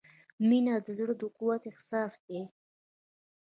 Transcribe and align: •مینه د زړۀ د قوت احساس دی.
•مینه 0.47 0.75
د 0.85 0.87
زړۀ 0.97 1.13
د 1.21 1.23
قوت 1.37 1.61
احساس 1.71 2.13
دی. 2.27 2.41